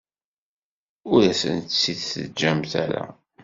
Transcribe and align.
Ur 1.13 1.21
asen-tt-id-teǧǧamt 1.31 2.73
ara. 2.83 3.03